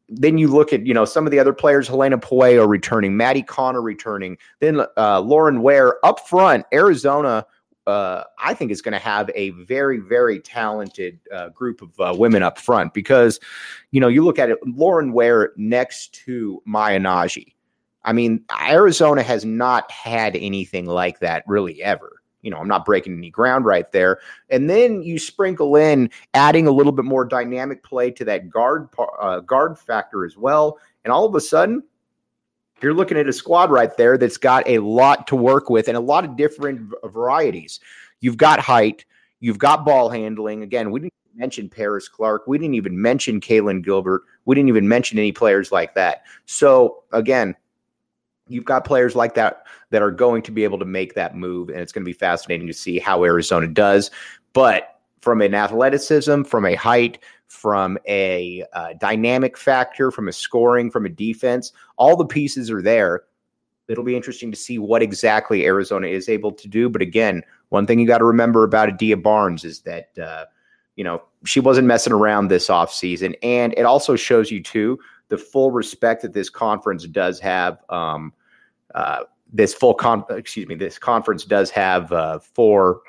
then 0.10 0.38
you 0.38 0.48
look 0.48 0.74
at 0.74 0.86
you 0.86 0.94
know 0.94 1.06
some 1.06 1.26
of 1.26 1.32
the 1.32 1.40
other 1.40 1.54
players, 1.54 1.88
Helena 1.88 2.18
Pueyo 2.18 2.68
returning, 2.68 3.16
Maddie 3.16 3.44
Connor 3.44 3.82
returning, 3.82 4.38
then 4.60 4.82
uh, 4.98 5.20
Lauren 5.20 5.62
Ware 5.62 6.04
up 6.06 6.28
front, 6.28 6.66
Arizona 6.74 7.46
uh, 7.88 8.24
I 8.40 8.54
think 8.54 8.72
is 8.72 8.82
going 8.82 8.94
to 8.94 9.00
have 9.00 9.30
a 9.36 9.52
very, 9.52 10.00
very 10.00 10.40
talented 10.40 11.20
uh, 11.34 11.50
group 11.50 11.82
of 11.82 12.00
uh, 12.00 12.16
women 12.18 12.44
up 12.44 12.58
front 12.58 12.94
because, 12.94 13.40
you 13.92 14.00
know, 14.00 14.08
you 14.08 14.24
look 14.24 14.40
at 14.40 14.50
it, 14.50 14.58
Lauren 14.66 15.14
Ware 15.14 15.54
next 15.56 16.14
to 16.26 16.62
Maya 16.66 17.00
Nnaji. 17.00 17.54
I 18.04 18.14
mean, 18.14 18.44
Arizona 18.70 19.24
has 19.24 19.46
not 19.46 19.90
had 19.92 20.36
anything 20.36 20.86
like 20.86 21.20
that 21.20 21.44
really 21.48 21.82
ever. 21.84 22.22
You 22.42 22.52
know, 22.52 22.58
I'm 22.58 22.68
not 22.68 22.86
breaking 22.86 23.18
any 23.18 23.32
ground 23.32 23.66
right 23.66 23.92
there. 23.92 24.20
And 24.52 24.70
then 24.70 25.02
you 25.02 25.18
sprinkle 25.18 25.76
in 25.76 26.12
adding 26.36 26.68
a 26.68 26.72
little 26.72 26.92
bit 26.92 27.06
more 27.06 27.26
dynamic 27.26 27.84
play 27.84 28.12
to 28.12 28.26
that 28.26 28.52
guard 28.52 28.90
uh, 29.20 29.40
guard 29.40 29.80
factor 29.80 30.24
as 30.26 30.38
well, 30.38 30.78
and 31.04 31.12
all 31.12 31.26
of 31.26 31.34
a 31.34 31.42
sudden, 31.42 31.82
you're 32.86 32.94
looking 32.94 33.18
at 33.18 33.28
a 33.28 33.34
squad 33.34 33.72
right 33.72 33.98
there 33.98 34.18
that's 34.18 34.38
got 34.38 34.68
a 34.68 34.80
lot 34.80 35.28
to 35.28 35.36
work 35.36 35.70
with 35.70 35.88
and 35.88 35.98
a 35.98 36.00
lot 36.00 36.24
of 36.24 36.38
different 36.38 36.94
varieties. 37.04 37.80
You've 38.22 38.38
got 38.38 38.60
height, 38.60 39.06
You've 39.46 39.60
got 39.60 39.86
ball 39.86 40.10
handling. 40.10 40.64
Again, 40.64 40.92
we 40.92 41.02
didn't 41.02 41.14
mention 41.36 41.70
Paris 41.70 42.08
Clark. 42.08 42.48
We 42.48 42.58
didn't 42.58 42.74
even 42.74 43.00
mention 43.00 43.40
Kailyn 43.40 43.84
Gilbert. 43.84 44.24
We 44.46 44.56
didn't 44.56 44.70
even 44.70 44.88
mention 44.88 45.20
any 45.20 45.32
players 45.32 45.72
like 45.72 45.94
that. 45.96 46.24
So 46.46 47.04
again, 47.12 47.56
you've 48.48 48.66
got 48.66 48.86
players 48.86 49.16
like 49.16 49.36
that 49.36 49.68
that 49.92 50.02
are 50.02 50.12
going 50.12 50.42
to 50.44 50.52
be 50.52 50.64
able 50.64 50.80
to 50.80 50.86
make 50.86 51.14
that 51.14 51.36
move, 51.36 51.70
and 51.70 51.80
it's 51.80 51.92
going 51.92 52.04
to 52.04 52.10
be 52.10 52.14
fascinating 52.14 52.68
to 52.68 52.74
see 52.74 52.98
how 52.98 53.24
Arizona 53.24 53.68
does. 53.68 54.10
But 54.54 55.00
from 55.22 55.42
an 55.42 55.54
athleticism, 55.54 56.44
from 56.44 56.66
a 56.66 56.76
height, 56.76 57.20
from 57.56 57.98
a 58.08 58.64
uh, 58.74 58.94
dynamic 59.00 59.58
factor, 59.58 60.12
from 60.12 60.28
a 60.28 60.34
scoring, 60.34 60.92
from 60.92 61.06
a 61.06 61.10
defense, 61.10 61.72
all 61.98 62.16
the 62.16 62.26
pieces 62.26 62.70
are 62.70 62.82
there. 62.82 63.24
It'll 63.88 64.04
be 64.04 64.16
interesting 64.16 64.52
to 64.52 64.58
see 64.58 64.78
what 64.80 65.02
exactly 65.02 65.66
Arizona 65.66 66.08
is 66.08 66.28
able 66.28 66.52
to 66.52 66.68
do. 66.68 66.90
But 66.90 67.02
again, 67.02 67.44
one 67.70 67.88
thing 67.88 68.00
you 68.00 68.08
got 68.08 68.18
to 68.20 68.26
remember 68.26 68.64
about 68.64 68.90
Adia 68.90 69.18
Barnes 69.18 69.64
is 69.64 69.82
that, 69.82 70.10
uh, 70.18 70.46
you 70.96 71.04
know, 71.04 71.22
she 71.46 71.60
wasn't 71.60 71.88
messing 71.88 72.14
around 72.14 72.48
this 72.48 72.68
offseason. 72.68 73.36
And 73.44 73.74
it 73.78 73.84
also 73.84 74.16
shows 74.16 74.52
you, 74.52 74.62
too, 74.62 75.00
the 75.30 75.38
full 75.38 75.72
respect 75.72 76.22
that 76.24 76.34
this 76.34 76.50
conference 76.50 77.06
does 77.06 77.40
have. 77.40 77.80
Um, 77.90 78.34
uh, 78.94 79.24
this 79.54 79.74
full 79.74 79.94
con, 79.94 80.24
excuse 80.30 80.68
me, 80.68 80.76
this 80.76 80.98
conference 80.98 81.46
does 81.46 81.70
have 81.70 82.12
uh, 82.12 82.40
for 82.40 83.02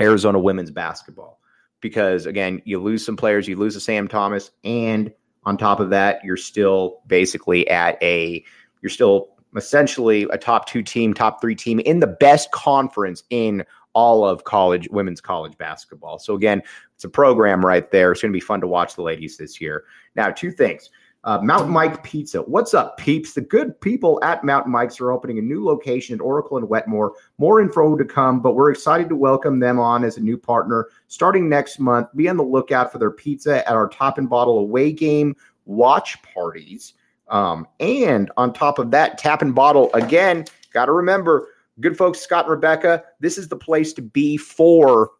Arizona 0.00 0.38
women's 0.38 0.70
basketball. 0.70 1.40
Because 1.84 2.24
again, 2.24 2.62
you 2.64 2.80
lose 2.80 3.04
some 3.04 3.14
players, 3.14 3.46
you 3.46 3.56
lose 3.56 3.76
a 3.76 3.80
Sam 3.80 4.08
Thomas, 4.08 4.52
and 4.64 5.12
on 5.44 5.58
top 5.58 5.80
of 5.80 5.90
that, 5.90 6.24
you're 6.24 6.38
still 6.38 7.02
basically 7.06 7.68
at 7.68 8.02
a, 8.02 8.42
you're 8.80 8.88
still 8.88 9.28
essentially 9.54 10.22
a 10.30 10.38
top 10.38 10.66
two 10.66 10.82
team, 10.82 11.12
top 11.12 11.42
three 11.42 11.54
team 11.54 11.80
in 11.80 12.00
the 12.00 12.06
best 12.06 12.50
conference 12.52 13.22
in 13.28 13.62
all 13.92 14.24
of 14.24 14.44
college 14.44 14.88
women's 14.92 15.20
college 15.20 15.58
basketball. 15.58 16.18
So 16.18 16.34
again, 16.34 16.62
it's 16.94 17.04
a 17.04 17.08
program 17.10 17.62
right 17.62 17.90
there. 17.90 18.12
It's 18.12 18.22
going 18.22 18.32
to 18.32 18.36
be 18.36 18.40
fun 18.40 18.62
to 18.62 18.66
watch 18.66 18.94
the 18.94 19.02
ladies 19.02 19.36
this 19.36 19.60
year. 19.60 19.84
Now, 20.16 20.30
two 20.30 20.52
things. 20.52 20.88
Uh, 21.24 21.38
Mountain 21.38 21.70
Mike 21.70 22.04
Pizza. 22.04 22.40
What's 22.42 22.74
up, 22.74 22.98
peeps? 22.98 23.32
The 23.32 23.40
good 23.40 23.80
people 23.80 24.22
at 24.22 24.44
Mountain 24.44 24.70
Mike's 24.70 25.00
are 25.00 25.10
opening 25.10 25.38
a 25.38 25.42
new 25.42 25.64
location 25.64 26.14
at 26.14 26.20
Oracle 26.20 26.58
and 26.58 26.68
Wetmore. 26.68 27.14
More 27.38 27.62
info 27.62 27.96
to 27.96 28.04
come, 28.04 28.40
but 28.40 28.54
we're 28.54 28.70
excited 28.70 29.08
to 29.08 29.16
welcome 29.16 29.58
them 29.58 29.80
on 29.80 30.04
as 30.04 30.18
a 30.18 30.20
new 30.20 30.36
partner 30.36 30.88
starting 31.08 31.48
next 31.48 31.80
month. 31.80 32.08
Be 32.14 32.28
on 32.28 32.36
the 32.36 32.44
lookout 32.44 32.92
for 32.92 32.98
their 32.98 33.10
pizza 33.10 33.66
at 33.66 33.74
our 33.74 33.88
top 33.88 34.18
and 34.18 34.28
bottle 34.28 34.58
away 34.58 34.92
game 34.92 35.34
watch 35.64 36.22
parties. 36.22 36.92
Um, 37.28 37.66
and 37.80 38.30
on 38.36 38.52
top 38.52 38.78
of 38.78 38.90
that, 38.90 39.16
tap 39.16 39.40
and 39.40 39.54
bottle 39.54 39.90
again. 39.94 40.44
Got 40.72 40.86
to 40.86 40.92
remember, 40.92 41.48
good 41.80 41.96
folks, 41.96 42.20
Scott 42.20 42.44
and 42.44 42.50
Rebecca, 42.50 43.02
this 43.20 43.38
is 43.38 43.48
the 43.48 43.56
place 43.56 43.94
to 43.94 44.02
be 44.02 44.36
for 44.36 45.12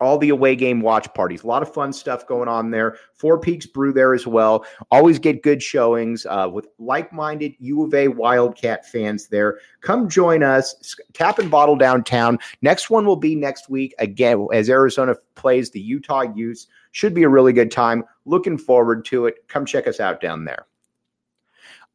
all 0.00 0.18
the 0.18 0.30
away 0.30 0.56
game 0.56 0.80
watch 0.80 1.12
parties. 1.14 1.44
A 1.44 1.46
lot 1.46 1.62
of 1.62 1.72
fun 1.72 1.92
stuff 1.92 2.26
going 2.26 2.48
on 2.48 2.70
there. 2.70 2.96
Four 3.14 3.38
Peaks 3.38 3.66
Brew 3.66 3.92
there 3.92 4.14
as 4.14 4.26
well. 4.26 4.64
Always 4.90 5.18
get 5.18 5.42
good 5.42 5.62
showings 5.62 6.26
uh, 6.26 6.48
with 6.52 6.66
like 6.78 7.12
minded 7.12 7.54
U 7.60 7.84
of 7.84 7.94
A 7.94 8.08
Wildcat 8.08 8.86
fans 8.86 9.28
there. 9.28 9.58
Come 9.80 10.08
join 10.08 10.42
us. 10.42 10.96
Tap 11.12 11.38
and 11.38 11.50
bottle 11.50 11.76
downtown. 11.76 12.38
Next 12.60 12.90
one 12.90 13.06
will 13.06 13.16
be 13.16 13.34
next 13.34 13.70
week 13.70 13.94
again 13.98 14.46
as 14.52 14.68
Arizona 14.68 15.14
plays 15.36 15.70
the 15.70 15.80
Utah 15.80 16.22
Utes. 16.34 16.66
Should 16.92 17.14
be 17.14 17.22
a 17.22 17.28
really 17.28 17.52
good 17.52 17.70
time. 17.70 18.04
Looking 18.24 18.58
forward 18.58 19.04
to 19.06 19.26
it. 19.26 19.48
Come 19.48 19.64
check 19.64 19.86
us 19.86 20.00
out 20.00 20.20
down 20.20 20.44
there. 20.44 20.66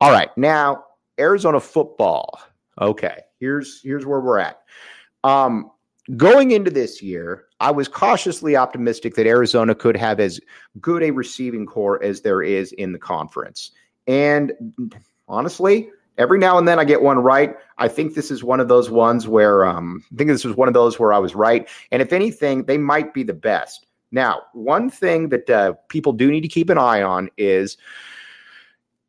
All 0.02 0.12
right, 0.12 0.36
now 0.38 0.86
Arizona 1.20 1.60
football. 1.60 2.40
Okay, 2.80 3.20
here's 3.40 3.82
here's 3.82 4.06
where 4.06 4.22
we're 4.22 4.40
at. 4.40 4.62
Um, 5.26 5.72
going 6.16 6.52
into 6.52 6.72
this 6.72 7.02
year, 7.02 7.46
I 7.60 7.72
was 7.72 7.88
cautiously 7.88 8.56
optimistic 8.56 9.16
that 9.16 9.28
Arizona 9.28 9.76
could 9.76 9.98
have 9.98 10.20
as 10.20 10.40
good 10.80 11.04
a 11.04 11.12
receiving 11.12 11.66
core 11.66 12.02
as 12.04 12.22
there 12.22 12.42
is 12.42 12.72
in 12.74 12.94
the 12.94 13.00
conference. 13.00 13.72
And 14.08 14.54
honestly, 15.28 15.90
every 16.18 16.40
now 16.40 16.58
and 16.58 16.68
then 16.68 16.80
I 16.80 16.84
get 16.84 17.02
one 17.02 17.20
right. 17.20 17.56
I 17.78 17.88
think 17.88 18.14
this 18.14 18.32
is 18.32 18.44
one 18.44 18.60
of 18.60 18.68
those 18.68 18.90
ones 18.90 19.28
where 19.28 19.66
um, 19.66 20.04
I 20.14 20.16
think 20.16 20.30
this 20.30 20.46
was 20.46 20.56
one 20.56 20.68
of 20.68 20.74
those 20.74 21.00
where 21.00 21.14
I 21.14 21.18
was 21.18 21.36
right. 21.36 21.68
And 21.92 22.02
if 22.02 22.14
anything, 22.14 22.64
they 22.64 22.78
might 22.78 23.14
be 23.14 23.24
the 23.24 23.34
best. 23.34 23.88
Now, 24.12 24.44
one 24.54 24.90
thing 24.90 25.30
that 25.30 25.50
uh, 25.50 25.74
people 25.88 26.14
do 26.14 26.32
need 26.32 26.42
to 26.42 26.48
keep 26.48 26.70
an 26.70 26.78
eye 26.78 27.02
on 27.02 27.30
is 27.38 27.78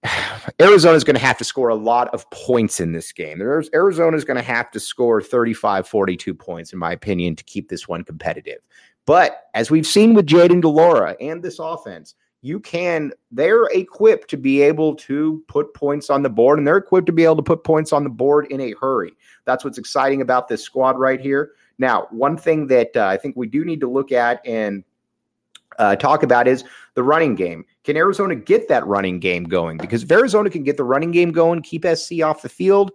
Arizona 0.61 0.95
is 0.95 1.05
going 1.05 1.17
to 1.17 1.21
have 1.21 1.39
to 1.39 1.45
score 1.45 1.69
a 1.69 1.75
lot 1.75 2.09
of 2.09 2.29
points 2.31 2.81
in 2.81 2.93
this 2.93 3.13
game. 3.13 3.41
Arizona 3.41 4.17
is 4.17 4.25
going 4.25 4.37
to 4.37 4.43
have 4.43 4.71
to 4.71 4.81
score 4.81 5.21
35, 5.21 5.87
42 5.87 6.35
points, 6.35 6.73
in 6.73 6.79
my 6.79 6.93
opinion, 6.93 7.37
to 7.37 7.45
keep 7.45 7.69
this 7.69 7.87
one 7.89 8.05
competitive. 8.05 8.61
But 9.07 9.49
as 9.55 9.71
we've 9.71 9.87
seen 9.87 10.15
with 10.15 10.27
Jayden 10.27 10.61
de 10.61 10.69
Laura 10.69 11.17
and 11.21 11.43
this 11.43 11.59
offense, 11.59 12.15
you 12.43 12.59
can, 12.59 13.13
they're 13.31 13.67
equipped 13.67 14.31
to 14.31 14.37
be 14.37 14.63
able 14.63 14.95
to 14.97 15.43
put 15.47 15.75
points 15.75 16.09
on 16.09 16.23
the 16.23 16.31
board, 16.31 16.59
and 16.59 16.67
they're 16.67 16.79
equipped 16.79 17.07
to 17.07 17.13
be 17.13 17.25
able 17.25 17.37
to 17.37 17.43
put 17.43 17.65
points 17.65 17.93
on 17.93 18.03
the 18.03 18.11
board 18.11 18.47
in 18.51 18.61
a 18.61 18.75
hurry. 18.81 19.13
That's 19.45 19.65
what's 19.65 19.79
exciting 19.79 20.23
about 20.23 20.49
this 20.49 20.63
squad 20.63 20.99
right 20.99 21.21
here. 21.21 21.53
Now, 21.79 22.09
one 22.11 22.37
thing 22.37 22.67
that 22.69 22.97
uh, 22.97 23.07
I 23.07 23.17
think 23.17 23.37
we 23.37 23.47
do 23.47 23.65
need 23.65 23.81
to 23.81 23.91
look 23.91 24.13
at 24.13 24.47
and 24.47 24.85
uh, 25.79 25.97
talk 25.97 26.23
about 26.23 26.49
is 26.49 26.65
the 26.95 27.03
running 27.03 27.35
game. 27.35 27.65
Can 27.85 27.97
Arizona 27.97 28.35
get 28.35 28.69
that 28.69 28.87
running 28.87 29.21
game 29.21 29.45
going? 29.45 29.79
Because 29.79 30.03
if 30.03 30.13
Arizona 30.13 30.51
can 30.51 30.63
get 30.63 30.77
the 30.77 30.85
running 30.85 31.13
game 31.13 31.33
going, 31.33 31.63
keep 31.63 31.85
SC 31.87 32.23
off 32.23 32.43
the 32.43 32.49
field, 32.49 32.93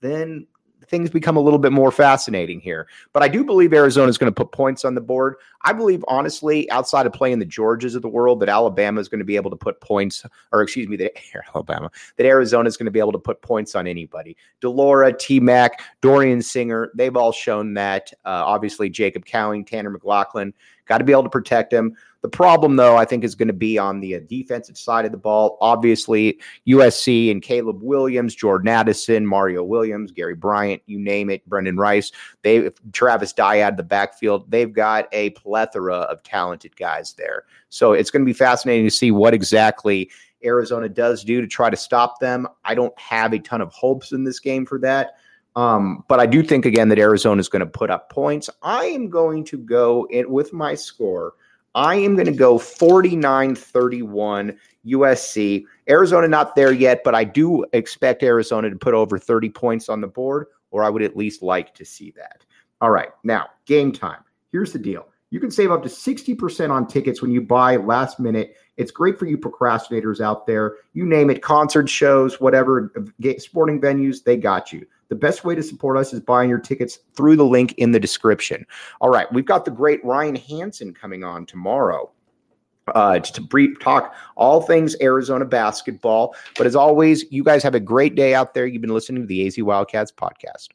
then 0.00 0.46
things 0.90 1.08
become 1.08 1.36
a 1.36 1.40
little 1.40 1.58
bit 1.58 1.72
more 1.72 1.92
fascinating 1.92 2.60
here. 2.60 2.88
But 3.12 3.22
I 3.22 3.28
do 3.28 3.44
believe 3.44 3.72
Arizona 3.72 4.08
is 4.08 4.18
going 4.18 4.30
to 4.30 4.34
put 4.34 4.52
points 4.52 4.84
on 4.84 4.94
the 4.94 5.00
board. 5.00 5.36
I 5.62 5.72
believe, 5.72 6.04
honestly, 6.08 6.70
outside 6.70 7.06
of 7.06 7.12
playing 7.12 7.38
the 7.38 7.44
Georges 7.44 7.94
of 7.94 8.02
the 8.02 8.08
world, 8.08 8.40
that 8.40 8.48
Alabama 8.48 9.00
is 9.00 9.08
going 9.08 9.20
to 9.20 9.24
be 9.24 9.36
able 9.36 9.50
to 9.50 9.56
put 9.56 9.80
points, 9.80 10.24
or 10.52 10.62
excuse 10.62 10.88
me, 10.88 10.96
that 10.96 11.12
Alabama, 11.54 11.90
that 12.16 12.26
Arizona 12.26 12.68
is 12.68 12.76
going 12.76 12.86
to 12.86 12.90
be 12.90 12.98
able 12.98 13.12
to 13.12 13.18
put 13.18 13.40
points 13.40 13.74
on 13.74 13.86
anybody. 13.86 14.36
de 14.60 14.68
Laura, 14.68 15.12
T 15.12 15.38
Mac, 15.38 15.80
Dorian 16.00 16.42
Singer, 16.42 16.90
they've 16.94 17.16
all 17.16 17.32
shown 17.32 17.74
that. 17.74 18.12
Uh, 18.24 18.42
obviously, 18.44 18.90
Jacob 18.90 19.24
Cowing, 19.24 19.64
Tanner 19.64 19.96
McLachlan, 19.96 20.52
got 20.86 20.98
to 20.98 21.04
be 21.04 21.12
able 21.12 21.22
to 21.22 21.30
protect 21.30 21.72
him. 21.72 21.96
The 22.22 22.28
problem, 22.28 22.76
though, 22.76 22.96
I 22.96 23.06
think 23.06 23.24
is 23.24 23.34
going 23.34 23.48
to 23.48 23.54
be 23.54 23.78
on 23.78 24.00
the 24.00 24.16
uh, 24.16 24.20
defensive 24.28 24.76
side 24.76 25.06
of 25.06 25.12
the 25.12 25.18
ball. 25.18 25.56
Obviously, 25.62 26.38
USC 26.68 27.30
and 27.30 27.40
Caleb 27.40 27.82
Williams, 27.82 28.34
Jordan 28.34 28.68
Addison, 28.68 29.26
Mario 29.26 29.64
Williams, 29.64 30.12
Gary 30.12 30.34
Bryant, 30.34 30.82
you 30.84 30.98
name 30.98 31.30
it, 31.30 31.46
Brendan 31.48 31.78
Rice, 31.78 32.12
they 32.42 32.70
Travis 32.92 33.32
Dye 33.32 33.70
the 33.70 33.82
backfield. 33.82 34.50
They've 34.50 34.72
got 34.72 35.08
a 35.12 35.30
plethora 35.30 35.96
of 35.96 36.22
talented 36.22 36.76
guys 36.76 37.14
there. 37.14 37.44
So 37.70 37.92
it's 37.92 38.10
going 38.10 38.22
to 38.22 38.26
be 38.26 38.34
fascinating 38.34 38.84
to 38.84 38.90
see 38.90 39.10
what 39.10 39.32
exactly 39.32 40.10
Arizona 40.44 40.88
does 40.88 41.24
do 41.24 41.40
to 41.40 41.46
try 41.46 41.70
to 41.70 41.76
stop 41.76 42.20
them. 42.20 42.46
I 42.64 42.74
don't 42.74 42.98
have 42.98 43.32
a 43.32 43.38
ton 43.38 43.60
of 43.60 43.72
hopes 43.72 44.12
in 44.12 44.24
this 44.24 44.40
game 44.40 44.66
for 44.66 44.78
that. 44.80 45.16
Um, 45.56 46.04
but 46.06 46.20
I 46.20 46.26
do 46.26 46.42
think 46.42 46.66
again 46.66 46.88
that 46.90 46.98
Arizona 46.98 47.40
is 47.40 47.48
going 47.48 47.60
to 47.60 47.66
put 47.66 47.90
up 47.90 48.10
points. 48.10 48.50
I 48.62 48.86
am 48.86 49.08
going 49.08 49.44
to 49.46 49.58
go 49.58 50.06
in 50.10 50.30
with 50.30 50.52
my 50.52 50.74
score 50.74 51.34
I 51.74 51.94
am 51.96 52.16
going 52.16 52.26
to 52.26 52.32
go 52.32 52.58
49 52.58 53.54
31 53.54 54.58
USC. 54.86 55.64
Arizona 55.88 56.28
not 56.28 56.56
there 56.56 56.72
yet, 56.72 57.02
but 57.04 57.14
I 57.14 57.24
do 57.24 57.64
expect 57.72 58.22
Arizona 58.22 58.70
to 58.70 58.76
put 58.76 58.94
over 58.94 59.18
30 59.18 59.50
points 59.50 59.88
on 59.88 60.00
the 60.00 60.08
board, 60.08 60.46
or 60.70 60.82
I 60.84 60.88
would 60.88 61.02
at 61.02 61.16
least 61.16 61.42
like 61.42 61.74
to 61.74 61.84
see 61.84 62.12
that. 62.16 62.44
All 62.80 62.90
right, 62.90 63.10
now 63.24 63.48
game 63.66 63.92
time. 63.92 64.20
Here's 64.52 64.72
the 64.72 64.78
deal 64.78 65.06
you 65.30 65.38
can 65.38 65.50
save 65.50 65.70
up 65.70 65.82
to 65.84 65.88
60% 65.88 66.70
on 66.70 66.88
tickets 66.88 67.22
when 67.22 67.30
you 67.30 67.40
buy 67.40 67.76
last 67.76 68.18
minute. 68.18 68.56
It's 68.76 68.90
great 68.90 69.16
for 69.18 69.26
you 69.26 69.38
procrastinators 69.38 70.20
out 70.20 70.44
there. 70.46 70.76
You 70.92 71.06
name 71.06 71.30
it, 71.30 71.40
concert 71.40 71.88
shows, 71.88 72.40
whatever, 72.40 72.92
uh, 72.96 73.32
sporting 73.38 73.80
venues, 73.80 74.24
they 74.24 74.36
got 74.36 74.72
you. 74.72 74.84
The 75.10 75.16
best 75.16 75.44
way 75.44 75.54
to 75.56 75.62
support 75.62 75.98
us 75.98 76.12
is 76.14 76.20
buying 76.20 76.48
your 76.48 76.60
tickets 76.60 77.00
through 77.14 77.36
the 77.36 77.44
link 77.44 77.74
in 77.74 77.90
the 77.90 78.00
description. 78.00 78.64
All 79.00 79.10
right, 79.10 79.30
we've 79.32 79.44
got 79.44 79.64
the 79.64 79.70
great 79.70 80.02
Ryan 80.04 80.36
Hansen 80.36 80.94
coming 80.94 81.22
on 81.24 81.44
tomorrow. 81.44 82.10
Uh, 82.94 83.20
to 83.20 83.40
brief 83.40 83.78
talk 83.78 84.14
all 84.36 84.62
things 84.62 84.96
Arizona 85.00 85.44
basketball. 85.44 86.34
But 86.56 86.66
as 86.66 86.74
always, 86.74 87.24
you 87.30 87.44
guys 87.44 87.62
have 87.62 87.76
a 87.76 87.80
great 87.80 88.16
day 88.16 88.34
out 88.34 88.52
there. 88.52 88.66
You've 88.66 88.80
been 88.80 88.94
listening 88.94 89.22
to 89.22 89.26
the 89.28 89.46
AZ 89.46 89.56
Wildcats 89.58 90.10
podcast. 90.10 90.70